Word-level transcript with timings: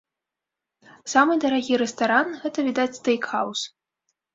Самы 1.13 1.37
дарагі 1.45 1.73
рэстаран 1.85 2.27
гэта, 2.41 2.59
відаць, 2.73 2.91
стэйк-хаус. 3.01 3.59